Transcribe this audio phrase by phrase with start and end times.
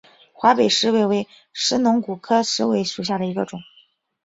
[0.33, 3.59] 华北石韦为水龙骨科石韦属下的一个种。